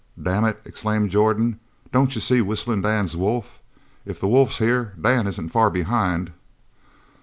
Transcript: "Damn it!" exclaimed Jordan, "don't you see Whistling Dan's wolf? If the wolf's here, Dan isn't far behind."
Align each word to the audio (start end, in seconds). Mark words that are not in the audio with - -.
"Damn 0.19 0.45
it!" 0.45 0.59
exclaimed 0.65 1.11
Jordan, 1.11 1.59
"don't 1.91 2.15
you 2.15 2.21
see 2.21 2.41
Whistling 2.41 2.81
Dan's 2.81 3.15
wolf? 3.15 3.59
If 4.03 4.19
the 4.19 4.27
wolf's 4.27 4.57
here, 4.57 4.95
Dan 4.99 5.27
isn't 5.27 5.49
far 5.49 5.69
behind." 5.69 6.31